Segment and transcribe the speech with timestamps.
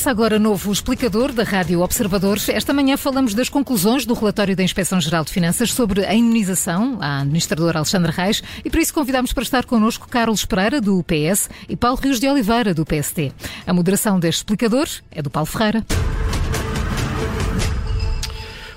[0.00, 2.48] Começa agora novo explicador da Rádio Observadores.
[2.48, 7.20] Esta manhã falamos das conclusões do relatório da Inspeção-Geral de Finanças sobre a imunização à
[7.20, 11.76] administradora Alexandra Reis e por isso convidamos para estar connosco Carlos Pereira, do PS, e
[11.76, 13.30] Paulo Rios de Oliveira, do PST.
[13.66, 15.84] A moderação deste explicador é do Paulo Ferreira.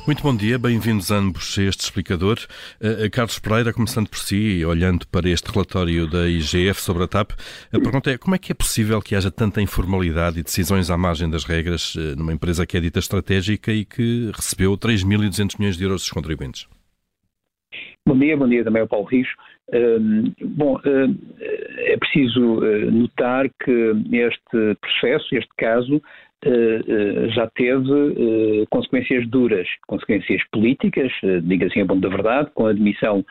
[0.05, 2.35] Muito bom dia, bem-vindos ambos a este explicador.
[2.81, 7.31] Uh, Carlos Pereira, começando por si, olhando para este relatório da IGF sobre a TAP,
[7.71, 10.97] a pergunta é como é que é possível que haja tanta informalidade e decisões à
[10.97, 15.77] margem das regras uh, numa empresa que é dita estratégica e que recebeu 3.200 milhões
[15.77, 16.67] de euros dos contribuintes?
[18.05, 19.29] Bom dia, bom dia também ao Paulo Rios.
[19.69, 22.59] Uh, bom, é preciso
[22.91, 26.32] notar que este processo, este caso, eh, eh,
[27.33, 31.11] já teve eh, consequências duras, consequências políticas,
[31.43, 33.25] diga assim a bom da verdade, com a admissão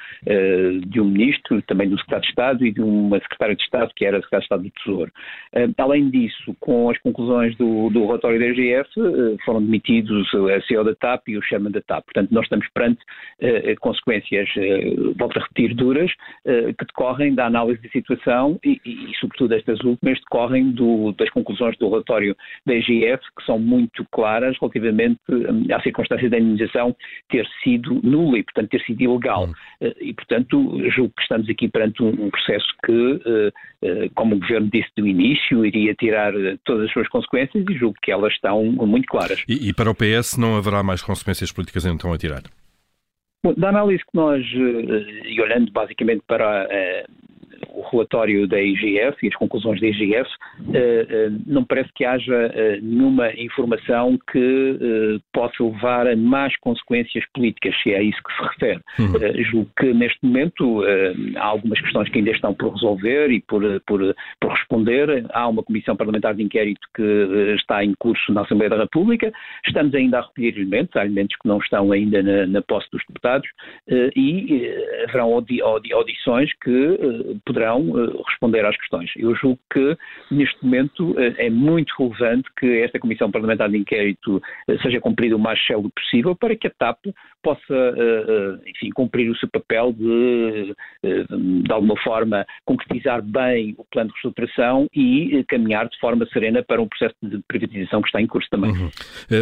[0.86, 4.04] de um ministro, também do secretário de Estado e de uma secretária de Estado que
[4.04, 5.12] era secretária de Estado do Tesouro.
[5.78, 8.90] Além disso, com as conclusões do, do relatório da EGF,
[9.44, 12.04] foram demitidos a CEO da TAP e o chairman da TAP.
[12.04, 13.00] Portanto, nós estamos perante
[13.80, 14.48] consequências,
[15.18, 16.10] volto a repetir, duras,
[16.44, 21.30] que decorrem da análise da situação e, e, e sobretudo, estas últimas decorrem do, das
[21.30, 23.01] conclusões do relatório da EGF
[23.36, 26.94] que são muito claras relativamente hum, à circunstância da indenização
[27.28, 29.46] ter sido nula e, portanto, ter sido ilegal.
[29.46, 29.52] Hum.
[29.80, 34.38] Eh, e, portanto, julgo que estamos aqui perante um processo que, eh, eh, como o
[34.38, 36.32] Governo disse do início, iria tirar
[36.64, 39.42] todas as suas consequências e julgo que elas estão muito claras.
[39.48, 42.42] E, e para o PS não haverá mais consequências políticas então a tirar?
[43.44, 46.68] Bom, da análise que nós, e olhando basicamente para
[47.74, 50.30] o relatório da IGF e as conclusões da IGF,
[50.74, 57.24] eh, eh, não parece que haja eh, nenhuma informação que possa levar a más consequências
[57.34, 58.80] políticas, se é a isso que se refere.
[58.98, 59.44] Uhum.
[59.44, 60.82] Julgo que neste momento
[61.36, 65.24] há algumas questões que ainda estão por resolver e por, por, por responder.
[65.32, 69.32] Há uma comissão parlamentar de inquérito que está em curso na Assembleia da República.
[69.66, 73.02] Estamos ainda a recolher elementos, há elementos que não estão ainda na, na posse dos
[73.08, 73.48] deputados
[74.16, 74.70] e
[75.08, 76.98] haverão audições que
[77.44, 79.10] poderão uh, responder às questões.
[79.16, 79.96] Eu julgo que,
[80.30, 85.36] neste momento, uh, é muito relevante que esta Comissão Parlamentar de Inquérito uh, seja cumprida
[85.36, 87.06] o mais cedo possível para que a TAP
[87.42, 87.74] possa,
[88.68, 94.86] enfim, cumprir o seu papel de, de alguma forma, concretizar bem o plano de reestruturação
[94.94, 98.70] e caminhar de forma serena para um processo de privatização que está em curso também.
[98.70, 98.90] Uhum.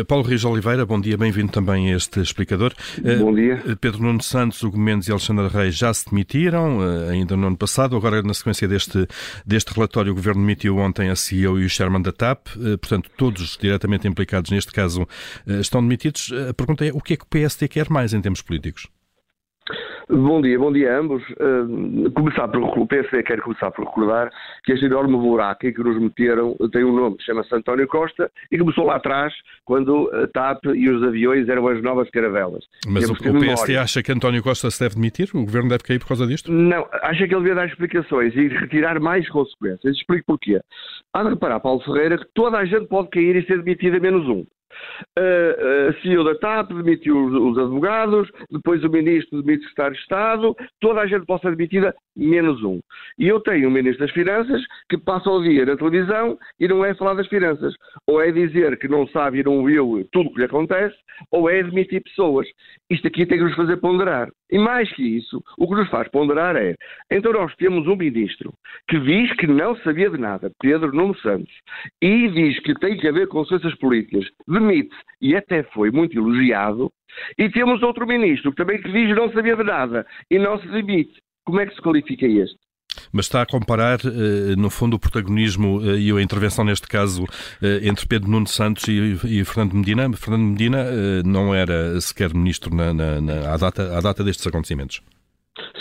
[0.09, 2.73] Paulo Rios Oliveira, bom dia, bem-vindo também a este explicador.
[3.19, 3.59] Bom dia.
[3.79, 6.79] Pedro Nuno Santos, Hugo Mendes e Alexandre Reis já se demitiram,
[7.11, 9.07] ainda no ano passado, agora na sequência deste,
[9.45, 13.11] deste relatório, o Governo demitiu ontem a CEO e o Chairman da TAP, eh, portanto,
[13.17, 15.07] todos diretamente implicados neste caso
[15.47, 16.33] eh, estão demitidos.
[16.49, 18.89] A pergunta é o que é que o PSD quer mais em termos políticos?
[20.11, 21.23] Bom dia, bom dia a ambos.
[21.31, 24.29] Uh, começar por, o PSD quer começar por recordar
[24.65, 28.59] que este enorme buraco em que nos meteram tem um nome, chama-se António Costa, e
[28.59, 29.33] começou lá atrás,
[29.65, 32.65] quando a TAP e os aviões eram as novas caravelas.
[32.89, 35.31] Mas o, o PSD acha que António Costa se deve demitir?
[35.33, 36.51] O governo deve cair por causa disto?
[36.51, 39.97] Não, acha que ele devia dar explicações e retirar mais consequências.
[39.97, 40.61] Explico porquê.
[41.15, 44.27] Há de reparar, Paulo Ferreira, que toda a gente pode cair e ser demitida menos
[44.27, 44.45] um.
[45.17, 50.57] A CEO da TAP demitiu os, advogados, depois o ministro demite o secretário de Estado,
[50.81, 52.81] toda a gente pode ser demitida, menos um.
[53.19, 56.85] E eu tenho um ministro das Finanças que passa o dia na televisão e não
[56.85, 57.75] é falar das finanças.
[58.07, 60.97] Ou é dizer que não sabe e não viu tudo o que lhe acontece,
[61.31, 62.47] ou é demitir pessoas.
[62.89, 64.29] Isto aqui tem que nos fazer ponderar.
[64.51, 66.75] E mais que isso, o que nos faz ponderar é,
[67.11, 68.53] então nós temos um ministro
[68.89, 71.53] que diz que não sabia de nada, Pedro Nuno Santos,
[72.03, 74.27] e diz que tem que haver consequências políticas,
[74.61, 76.91] demite e até foi muito elogiado,
[77.37, 80.59] e temos outro ministro que também que diz que não sabia de nada e não
[80.61, 81.21] se demite.
[81.45, 82.59] Como é que se qualifica este?
[83.13, 87.25] Mas está a comparar, eh, no fundo, o protagonismo eh, e a intervenção, neste caso,
[87.63, 90.13] eh, entre Pedro Nuno Santos e Fernando Medina.
[90.17, 90.85] Fernando Medina
[91.25, 95.03] não era sequer ministro na, na, na, à, data, à data destes acontecimentos.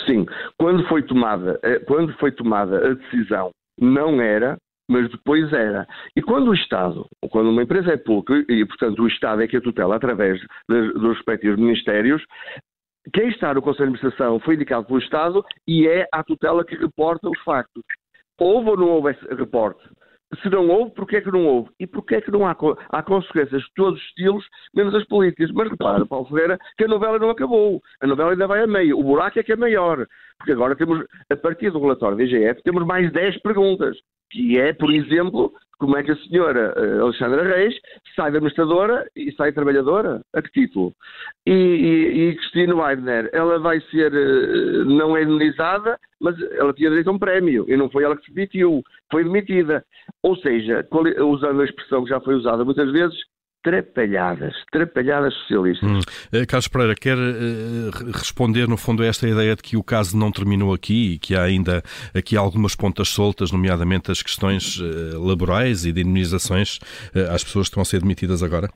[0.06, 0.26] Sim,
[0.58, 3.50] quando foi tomada, quando foi tomada a decisão,
[3.80, 4.56] não era,
[4.90, 5.86] mas depois era.
[6.16, 9.56] E quando o Estado, quando uma empresa é pública, e portanto o Estado é que
[9.56, 12.22] a tutela através dos respectivos ministérios,
[13.14, 16.74] quem está no Conselho de Administração foi indicado pelo Estado e é a tutela que
[16.74, 17.82] reporta os factos.
[18.38, 19.80] Houve ou não houve esse reporte?
[20.42, 21.70] Se não houve, porquê é que não houve?
[21.78, 22.56] E porquê é que não há,
[22.90, 24.44] há consequências de todos os estilos,
[24.74, 25.50] menos as políticas?
[25.52, 27.80] Mas repara, Paulo Ferreira, que a novela não acabou.
[28.00, 28.98] A novela ainda vai a meio.
[28.98, 30.06] O buraco é que é maior.
[30.38, 33.96] Porque agora temos, a partir do relatório da IGF, temos mais 10 perguntas.
[34.30, 37.74] Que é, por exemplo, como é que a senhora uh, Alexandra Reis
[38.14, 40.20] sai administradora e sai trabalhadora?
[40.34, 40.92] A que título?
[41.46, 46.90] E, e, e Cristina Weidner, ela vai ser, uh, não é indemnizada, mas ela tinha
[46.90, 49.82] direito a um prémio e não foi ela que se demitiu, foi demitida.
[50.22, 50.86] Ou seja,
[51.26, 53.16] usando a expressão que já foi usada muitas vezes,
[53.62, 55.88] trapalhadas, trapalhadas socialistas.
[55.88, 55.98] Hum.
[56.32, 60.16] Uh, Carlos Pereira, quer uh, responder no fundo a esta ideia de que o caso
[60.16, 61.82] não terminou aqui e que há ainda
[62.14, 66.78] aqui algumas pontas soltas, nomeadamente as questões uh, laborais e de indemnizações
[67.32, 68.68] às pessoas que estão a ser demitidas agora?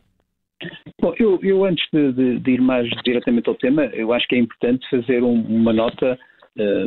[1.01, 4.37] Bom, eu, eu antes de, de, de, ir mais diretamente ao tema, eu acho que
[4.37, 6.19] é importante fazer um, uma nota uh,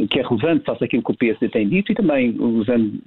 [0.09, 3.01] que é relevante face àquilo que o PSD tem dito e também usando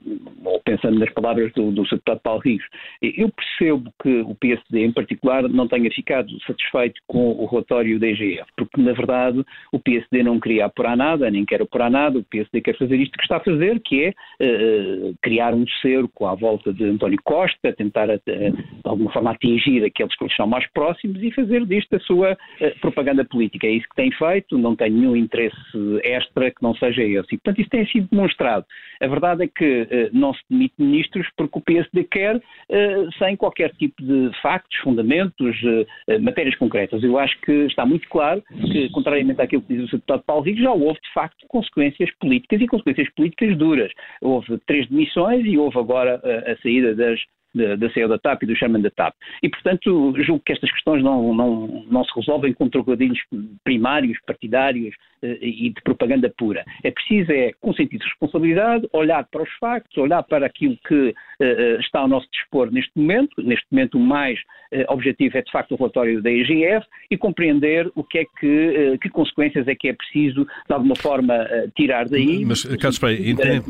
[0.45, 2.65] ou pensando nas palavras do, do deputado Paulo Rios.
[3.03, 8.09] Eu percebo que o PSD, em particular, não tenha ficado satisfeito com o relatório da
[8.09, 12.25] IGF, porque, na verdade, o PSD não queria apurar nada, nem quer apurar nada, o
[12.25, 16.35] PSD quer fazer isto que está a fazer, que é uh, criar um cerco à
[16.35, 18.55] volta de António Costa, tentar, uh, de
[18.85, 23.25] alguma forma, atingir aqueles que são mais próximos e fazer disto a sua uh, propaganda
[23.25, 23.67] política.
[23.67, 25.57] É isso que tem feito, não tem nenhum interesse
[26.03, 27.35] extra que não seja esse.
[27.35, 28.65] E, portanto, isso tem sido demonstrado.
[29.01, 33.71] A verdade é que não se demite ministros porque o PSD quer, uh, sem qualquer
[33.77, 37.03] tipo de factos, fundamentos, uh, matérias concretas.
[37.03, 38.43] Eu acho que está muito claro
[38.73, 42.61] que, contrariamente àquilo que diz o deputado Paulo Rico, já houve, de facto, consequências políticas
[42.61, 43.93] e consequências políticas duras.
[44.21, 47.21] Houve três demissões e houve agora a saída das
[47.55, 49.15] da CEO da TAP e do chairman da TAP.
[49.43, 53.19] E, portanto, julgo que estas questões não, não, não se resolvem com trocadilhos
[53.65, 56.65] primários, partidários eh, e de propaganda pura.
[56.83, 61.11] É preciso, é, com sentido de responsabilidade, olhar para os factos, olhar para aquilo que
[61.11, 63.43] uh, está ao nosso dispor neste momento.
[63.43, 64.39] Neste momento, o mais
[64.73, 68.93] uh, objetivo é, de facto, o relatório da IGF e compreender o que é que,
[68.95, 71.47] uh, que consequências é que é preciso, de alguma forma,
[71.77, 72.45] tirar daí.
[72.47, 73.63] Mas, Carlos Pereira,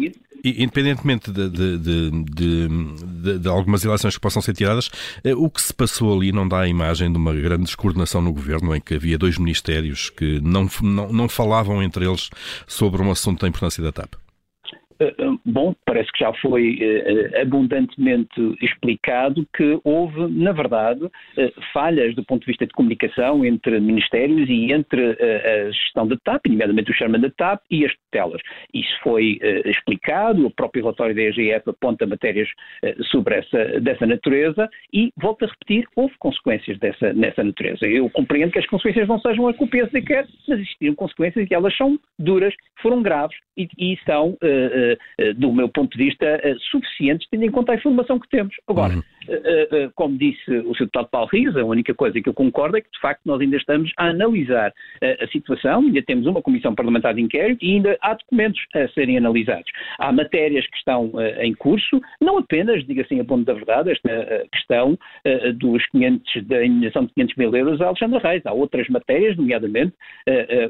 [0.45, 4.91] independentemente de, de, de, de, algumas eleições que possam ser tiradas,
[5.37, 8.75] o que se passou ali não dá a imagem de uma grande descoordenação no governo,
[8.75, 12.31] em que havia dois ministérios que não, não, não falavam entre eles
[12.67, 14.15] sobre um assunto da importância da TAP?
[15.01, 21.11] Eh, eh, bom, parece que já foi uh, abundantemente explicado que houve, na verdade, uh,
[21.73, 25.17] falhas do ponto de vista de comunicação entre ministérios e entre uh,
[25.69, 28.43] a gestão da TAP, nomeadamente o chairman da TAP e as tutelas.
[28.75, 32.49] Isso foi explicado, o próprio relatório da EGF aponta matérias
[33.11, 37.87] sobre essa, dessa natureza e, volto a repetir, houve consequências dessa, nessa natureza.
[37.87, 41.77] Eu compreendo que as consequências não sejam a de quer, mas existiram consequências e elas
[41.77, 44.90] são duras, foram graves e, e são eh, eh,
[45.37, 48.55] do meu ponto de vista, eh, suficientes, tendo em conta a informação que temos.
[48.69, 49.03] Agora, uhum.
[49.95, 50.85] como disse o Sr.
[50.85, 53.57] Deputado Paulo Rios, a única coisa que eu concordo é que, de facto, nós ainda
[53.57, 54.73] estamos a analisar
[55.03, 59.19] a situação, ainda temos uma comissão parlamentar de inquérito e ainda há documentos a serem
[59.19, 59.71] analisados.
[59.99, 64.47] Há matérias que estão em curso, não apenas, diga assim a ponto da verdade, esta
[64.53, 64.99] questão
[65.57, 68.47] dos 500, da indenização de 500 mil euros a Alexandre Reis.
[68.47, 69.95] Há outras matérias, nomeadamente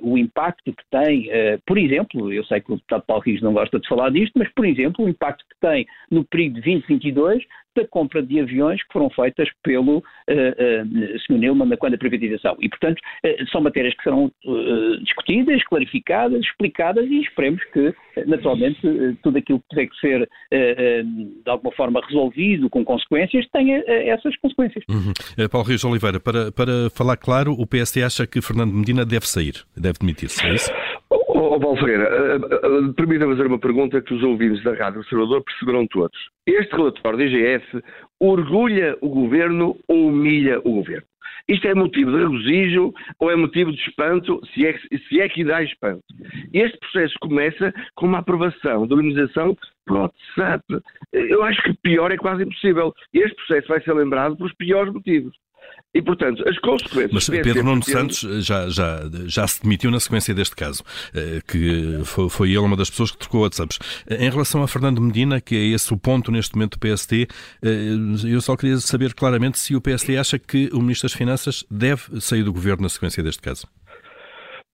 [0.02, 1.28] o impacto que tem,
[1.66, 4.52] por exemplo, eu sei que o deputado Paulo Rios não gosta de falar disto, mas,
[4.54, 7.42] por exemplo, o impacto que tem no período de 2022
[7.76, 11.38] da compra de aviões que foram feitas pelo uh, uh, Sr.
[11.38, 12.56] Neumann quando a privatização.
[12.60, 17.94] E, portanto, uh, são matérias que serão uh, discutidas, clarificadas, explicadas e esperemos que,
[18.26, 18.80] naturalmente,
[19.22, 24.84] tudo aquilo que tiver que ser, de alguma forma, resolvido com consequências, tenha essas consequências.
[24.88, 25.12] Uhum.
[25.48, 29.54] Paulo Rios Oliveira, para, para falar claro, o PSD acha que Fernando Medina deve sair,
[29.76, 30.70] deve demitir-se, é isso?
[31.42, 35.42] Oh, Paulo Ferreira, uh, uh, permita-me fazer uma pergunta que os ouvintes da Rádio Observador
[35.42, 36.18] perceberão todos.
[36.46, 37.82] Este relatório da IGF
[38.20, 41.06] orgulha o governo ou humilha o governo?
[41.48, 44.78] Isto é motivo de regozijo ou é motivo de espanto, se é,
[45.08, 46.04] se é que dá espanto?
[46.52, 49.56] Este processo começa com uma aprovação da organização
[49.88, 50.62] WhatsApp.
[51.10, 52.92] Eu acho que pior é quase impossível.
[53.14, 55.34] Este processo vai ser lembrado pelos piores motivos.
[55.92, 57.12] E, portanto, as consequências.
[57.12, 62.00] Mas Pedro Nuno Santos já, já, já se demitiu na sequência deste caso, eh, que
[62.04, 63.78] foi, foi ele uma das pessoas que trocou WhatsApps.
[64.08, 67.26] Eh, em relação a Fernando Medina, que é esse o ponto neste momento do PST,
[67.62, 67.68] eh,
[68.24, 72.20] eu só queria saber claramente se o PST acha que o Ministro das Finanças deve
[72.20, 73.66] sair do governo na sequência deste caso.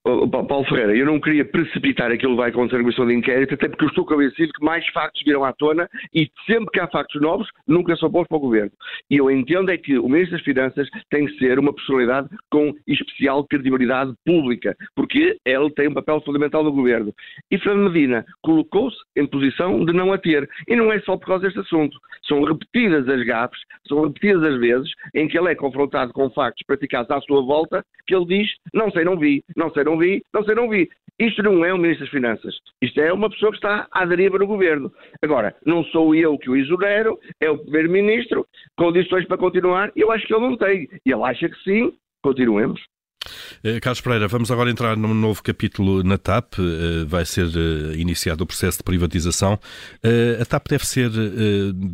[0.07, 3.69] Paulo Ferreira, eu não queria precipitar aquilo que vai acontecer na comissão de inquérito, até
[3.69, 7.21] porque eu estou convencido que mais factos virão à tona e sempre que há factos
[7.21, 8.71] novos, nunca são bons para o governo.
[9.11, 12.73] E eu entendo é que o Ministro das Finanças tem que ser uma personalidade com
[12.87, 17.13] especial credibilidade pública, porque ele tem um papel fundamental no governo.
[17.51, 20.49] E Fernando Medina colocou-se em posição de não a ter.
[20.69, 21.99] E não é só por causa deste assunto.
[22.29, 23.59] São repetidas as gafes,
[23.89, 27.85] são repetidas as vezes em que ele é confrontado com factos praticados à sua volta,
[28.07, 30.89] que ele diz: não sei, não vi, não sei, não vi, não sei, não vi.
[31.19, 32.59] Isto não é o Ministro das Finanças.
[32.83, 34.93] Isto é uma pessoa que está à deriva no governo.
[35.23, 39.91] Agora, não sou eu que o exonero, é o Primeiro-Ministro, condições para continuar.
[39.97, 40.89] Eu acho que ele não tem.
[41.07, 42.81] E ele acha que sim, continuemos.
[43.63, 46.55] Eh, Carlos Pereira, vamos agora entrar num novo capítulo na TAP.
[46.59, 49.59] Eh, vai ser eh, iniciado o processo de privatização.
[50.41, 51.11] A TAP deve ser,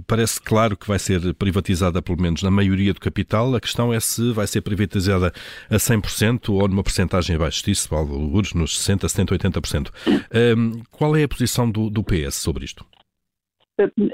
[0.07, 3.55] parece claro que vai ser privatizada, pelo menos na maioria do capital.
[3.55, 5.33] A questão é se vai ser privatizada
[5.71, 7.89] a 100% ou numa porcentagem abaixo disso,
[8.55, 9.91] nos 60%, 70%,
[10.31, 10.85] 80%.
[10.91, 12.85] Qual é a posição do, do PS sobre isto?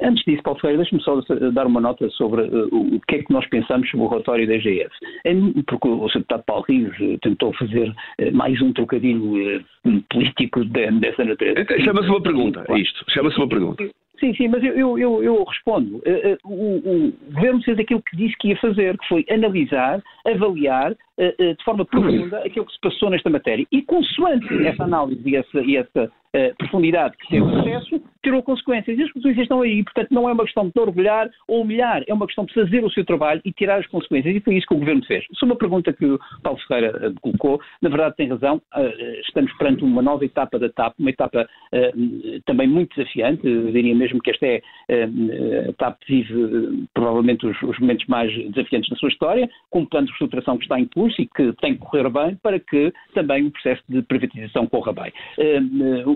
[0.03, 1.21] Antes disso, Paulo Ferreira, deixe-me só
[1.53, 4.55] dar uma nota sobre uh, o que é que nós pensamos sobre o relatório da
[4.55, 4.91] EGF.
[5.25, 5.35] É,
[5.67, 6.19] porque o Sr.
[6.19, 7.93] Deputado Paulo Rios uh, tentou fazer
[8.33, 9.65] mais um trocadilho
[10.11, 11.61] político de, dessa natureza.
[11.61, 13.05] Então, chama-se uma pergunta, isto.
[13.11, 13.85] Chama-se uma pergunta.
[14.21, 16.03] Sim, sim, mas eu, eu, eu respondo.
[16.45, 21.65] O, o, governo fez aquilo que disse que ia fazer, que foi analisar, avaliar de
[21.65, 23.67] forma profunda aquilo que se passou nesta matéria.
[23.73, 26.13] E consoante essa análise e essa, e essa
[26.59, 28.99] profundidade que teve acesso, tirou consequências.
[28.99, 29.83] E as consequências estão aí.
[29.83, 32.91] Portanto, não é uma questão de orgulhar ou humilhar, é uma questão de fazer o
[32.91, 34.35] seu trabalho e tirar as consequências.
[34.35, 35.25] E foi isso que o Governo fez.
[35.25, 37.61] É uma pergunta que o Paulo Ferreira eh, colocou.
[37.81, 38.57] Na verdade, tem razão.
[38.77, 43.47] Uh, estamos perante uma nova etapa da TAP, uma etapa uh, também muito desafiante.
[43.47, 44.61] Eu diria mesmo que esta é.
[44.91, 49.87] Uh, a TAP vive provavelmente os, os, momentos mais desafiantes da sua história, com um
[49.87, 52.93] plano de reestruturação que está em curso e que tem que correr bem para que
[53.15, 55.13] também o processo de privatização corra bem.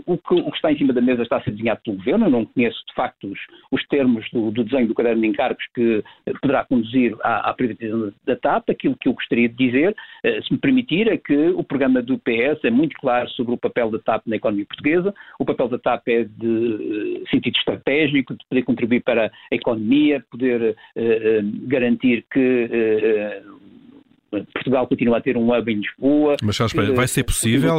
[0.07, 2.27] o, que, o que está em cima da mesa está a ser desenhado pelo Governo.
[2.27, 3.39] Eu não conheço, de facto, os,
[3.71, 6.03] os termos do, do, desenho do caderno de encargos que
[6.41, 8.71] poderá conduzir à, à privatização da TAP.
[8.71, 9.95] Aquilo que eu gostaria de dizer,
[10.25, 13.57] eh, se me permitir, é que o programa do PS é muito claro sobre o
[13.57, 15.15] papel da TAP na economia portuguesa.
[15.39, 20.25] O papel da TAP é de eh, sentido estratégico, de poder contribuir para a economia,
[20.31, 22.69] poder uh, garantir que
[24.53, 26.37] Portugal continua a ter um hub em Lisboa.
[26.43, 27.79] Mas, Charles, vai ser possível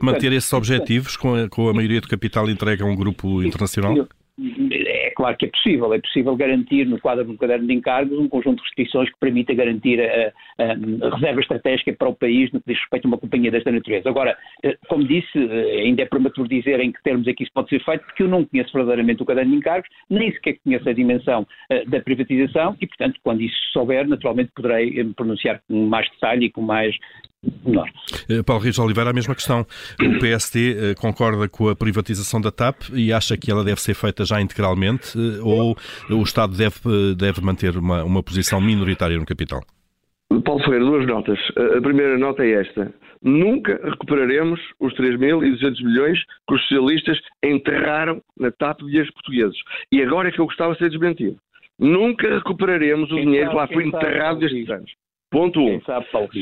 [0.00, 4.06] manter esses objetivos com a, com a maioria do capital entregue a um grupo internacional?
[5.18, 5.92] Claro que é possível.
[5.92, 9.52] É possível garantir, no quadro do caderno de encargos, um conjunto de restrições que permita
[9.52, 10.32] garantir a,
[10.62, 13.72] a, a, reserva estratégica para o país no que diz respeito a uma companhia desta
[13.72, 14.08] natureza.
[14.08, 17.52] Agora, eh, como disse, eh, ainda é prematuro dizer em que termos é que isso
[17.52, 20.88] pode ser feito, porque eu não conheço verdadeiramente o caderno de encargos, nem sequer conheço
[20.88, 25.84] a dimensão eh, da privatização e, portanto, quando isso souber, naturalmente poderei me pronunciar com
[25.86, 26.94] mais detalhe e com mais
[27.64, 27.88] menor.
[28.28, 29.66] Eh, Paulo Rios Oliveira, a mesma questão.
[30.00, 33.94] O PSD eh, concorda com a privatização da TAP e acha que ela deve ser
[33.94, 35.76] feita já integralmente eh, ou
[36.10, 39.60] o Estado deve, deve manter uma, uma posição minoritária no capital?
[40.44, 41.38] Paulo Ferreira, duas notas.
[41.76, 42.92] A primeira nota é esta.
[43.22, 49.56] Nunca recuperaremos os 3.200 milhões que os socialistas enterraram na TAP de as portugueses.
[49.90, 51.36] E agora é que eu gostava de ser desmentido.
[51.78, 54.90] Nunca recuperaremos o dinheiro que lá foi enterrado destes anos.
[55.30, 55.74] Ponto 1.
[55.74, 55.80] Um.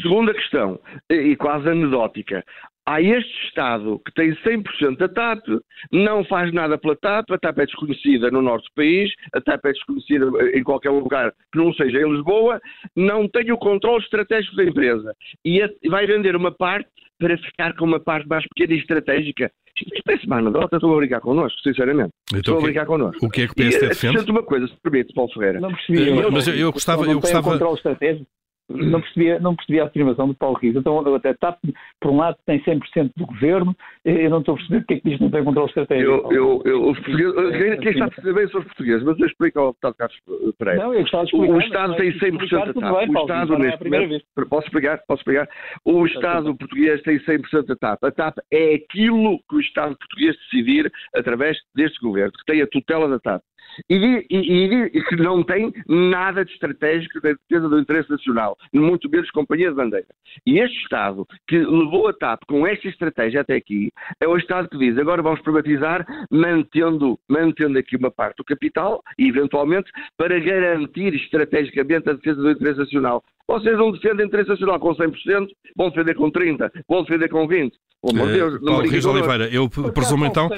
[0.00, 2.44] Segunda questão, e quase anedótica.
[2.88, 5.42] Há este Estado que tem 100% da TAP,
[5.90, 9.64] não faz nada pela TAP, a TAP é desconhecida no norte do país, a TAP
[9.64, 12.60] é desconhecida em qualquer lugar que não seja em Lisboa,
[12.94, 15.12] não tem o controle estratégico da empresa
[15.44, 16.88] e vai vender uma parte
[17.18, 19.50] para ficar com uma parte mais pequena e estratégica.
[19.76, 22.10] Isto parece uma anedota, estou a brincar connosco, sinceramente.
[22.28, 23.26] Então, estou a brincar connosco.
[23.26, 24.30] O que é que o PSD defende?
[24.30, 25.60] uma coisa, se permite, Paulo Ferreira.
[25.60, 26.08] Não percebi.
[26.08, 27.04] Eu, mas eu, eu gostava...
[27.04, 27.58] Não eu gostava...
[28.68, 30.76] não percebia, não percebia a afirmação do Paulo Rios.
[30.76, 31.58] Então, até TAP,
[32.00, 35.08] por um lado, tem 100% do governo, eu não estou a perceber porque é que
[35.08, 36.10] diz que não tem controle estratégico.
[36.10, 39.26] Eu, eu, eu, os portugueses, quem está a perceber bem são os portugueses, mas eu
[39.26, 40.16] explico ao deputado Carlos
[40.58, 40.82] Pereira.
[40.82, 43.08] Não, eu gostava de explicar, o Estado tem 100% da TAP.
[43.08, 45.02] o Estado, neste momento, posso explicar?
[45.06, 45.48] Posso explicar?
[45.84, 48.04] O Estado português tem 100% da TAP.
[48.04, 52.66] A TAP é aquilo que o Estado português decidir através deste governo, que tem a
[52.66, 53.42] tutela da TAP
[53.88, 59.08] e, e, e, que não tem nada de estratégico da defesa do interesse nacional, muito
[59.10, 60.06] menos companhia de bandeira.
[60.46, 63.90] E este Estado que levou a TAP com esta estratégia até aqui
[64.20, 69.02] é o Estado que diz agora vamos privatizar mantendo, mantendo aqui uma parte do capital
[69.18, 73.22] e eventualmente para garantir estrategicamente a defesa do interesse nacional.
[73.48, 77.46] Vocês não defendem o interesse nacional com 100%, vão defender com 30%, vão defender com
[77.46, 77.72] 20%.
[78.02, 80.48] Oh, meu Deus, Paulo Rios Oliveira, eu presumo então.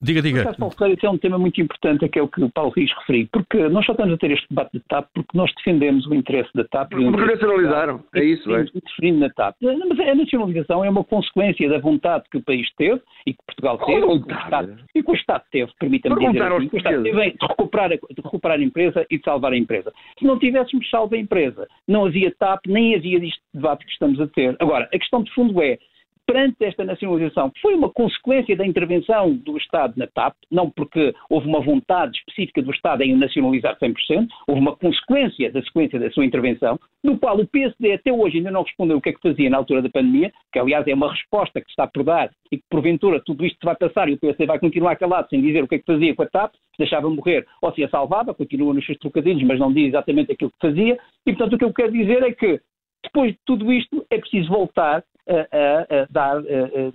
[0.00, 0.54] Diga, diga.
[0.92, 3.68] Isso é um tema muito importante, que é o que o Paulo Rios referiu, porque
[3.68, 6.64] nós só estamos a ter este debate de TAP porque nós defendemos o interesse da
[6.64, 6.90] TAP.
[6.90, 8.64] Porque nacionalizaram, é isso, é.
[8.64, 9.56] Definindo na TAP.
[9.62, 13.78] Mas a nacionalização é uma consequência da vontade que o país teve e que Portugal
[13.78, 17.02] teve e que, Estado, e que o Estado teve, permita-me dizer assim, que o Estado
[17.02, 19.92] teve de recuperar, de recuperar a empresa e de salvar a empresa.
[20.18, 24.20] Se não tivéssemos salvo a empresa, não havia TAP, nem havia este debate que estamos
[24.20, 24.56] a ter.
[24.60, 25.78] Agora, a questão de fundo é,
[26.26, 31.46] perante esta nacionalização, foi uma consequência da intervenção do Estado na TAP, não porque houve
[31.46, 36.24] uma vontade específica do Estado em nacionalizar 100%, houve uma consequência da sequência da sua
[36.24, 39.50] intervenção, no qual o PSD até hoje ainda não respondeu o que é que fazia
[39.50, 42.64] na altura da pandemia, que aliás é uma resposta que está por dar e que
[42.70, 45.76] porventura tudo isto vai passar e o PSD vai continuar calado sem dizer o que
[45.76, 48.86] é que fazia com a TAP, se deixava morrer ou se a salvava, continua nos
[48.86, 51.92] seus trocadilhos, mas não diz exatamente aquilo que fazia, e portanto o que eu quero
[51.92, 52.60] dizer é que
[53.04, 56.42] depois de tudo isto é preciso voltar a, a, dar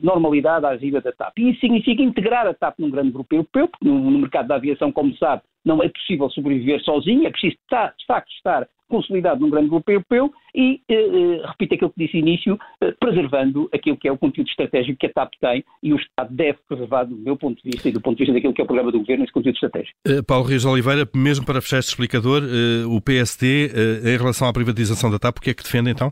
[0.01, 1.37] normalidade à vida da TAP.
[1.37, 4.55] E isso significa integrar a TAP num grande grupo europeu, porque no, no mercado da
[4.55, 9.49] aviação, como sabe, não é possível sobreviver sozinho, é preciso de facto estar consolidado num
[9.49, 14.07] grande grupo europeu e, eh, eh, repito aquilo que disse início, eh, preservando aquilo que
[14.07, 17.37] é o conteúdo estratégico que a TAP tem e o Estado deve preservar, do meu
[17.37, 19.23] ponto de vista e do ponto de vista daquilo que é o programa do Governo,
[19.23, 19.95] esse conteúdo estratégico.
[20.07, 24.47] Uh, Paulo Rios Oliveira, mesmo para fechar este explicador, uh, o PSD, uh, em relação
[24.47, 26.11] à privatização da TAP, o que é que defende então?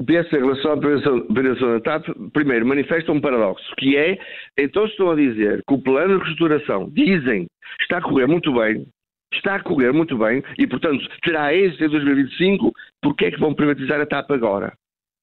[0.00, 4.16] Em relação à privatização da TAP, primeiro, manifesta um paradoxo, que é,
[4.56, 7.46] então estão a dizer que o plano de reestruturação, dizem,
[7.80, 8.86] está a correr muito bem,
[9.34, 13.54] está a correr muito bem e, portanto, terá êxito em 2025, porquê é que vão
[13.54, 14.72] privatizar a TAP agora?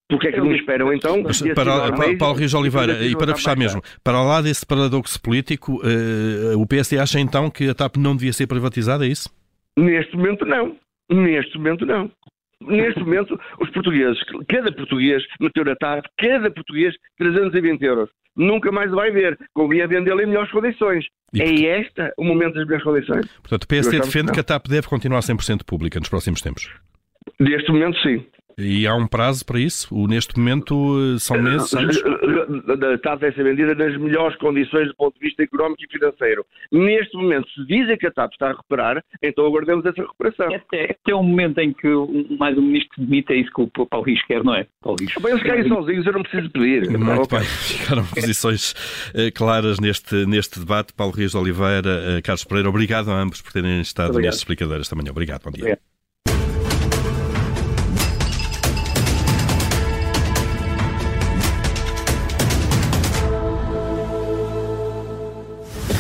[0.08, 1.24] Porquê é que não esperam então?
[1.24, 5.82] Mas, para, para, Paulo Rios Oliveira, e para fechar mesmo, para lá desse paradoxo político,
[5.82, 9.30] uh, o PSD acha então que a TAP não devia ser privatizada, é isso?
[9.78, 10.76] Neste momento não.
[11.10, 12.12] Neste momento não.
[12.62, 18.10] Neste momento, os portugueses, cada português meteu na TAP, cada português 320 euros.
[18.36, 19.38] Nunca mais vai ver.
[19.54, 21.06] Convinha vendê-la em melhores condições.
[21.34, 23.28] E, é este o momento das melhores condições.
[23.38, 26.70] Portanto, o PSD defende que, que a TAP deve continuar 100% pública nos próximos tempos.
[27.40, 28.26] Neste momento, sim.
[28.58, 29.94] E há um prazo para isso?
[29.94, 32.02] O, neste momento são meses, anos?
[32.04, 36.46] A TAP deve ser vendida nas melhores condições do ponto de vista económico e financeiro.
[36.72, 40.52] Neste momento, se dizem que a TAP está a recuperar, então aguardemos essa recuperação.
[40.52, 41.88] É até, até o momento em que
[42.40, 44.66] mais um ministro demite, é isso que o Paulo Rios quer, não é?
[44.82, 45.14] Paulo Rios.
[45.22, 46.90] Bem, eles caem sozinhos, eu não preciso pedir.
[46.90, 48.74] Muito bem, ficaram posições
[49.34, 50.94] claras neste, neste debate.
[50.94, 54.32] Paulo Rios de Oliveira, Carlos Pereira, obrigado a ambos por terem estado obrigado.
[54.32, 55.12] neste explicador esta manhã.
[55.12, 55.64] Obrigado, bom dia.
[55.64, 55.95] Obrigado.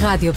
[0.06, 0.32] Rádio